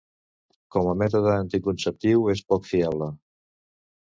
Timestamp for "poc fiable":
2.55-3.13